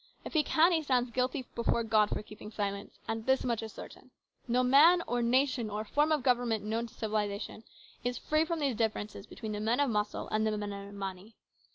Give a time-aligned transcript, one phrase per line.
[0.25, 2.91] If he can, he stands guilty before God for keeping silent.
[3.07, 4.09] And this much is certain:
[4.47, 7.63] no man or nation or form of government known to civilisation
[8.03, 11.35] is free from these differences between the men of muscle and the men of money.